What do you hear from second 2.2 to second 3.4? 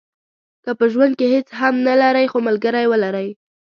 خو ملګری ولرئ.